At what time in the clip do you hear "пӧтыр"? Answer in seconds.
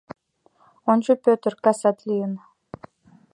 1.23-1.53